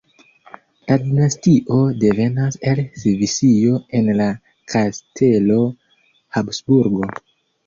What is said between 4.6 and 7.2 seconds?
kastelo Habsburgo.